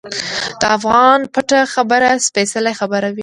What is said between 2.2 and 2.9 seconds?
سپیڅلې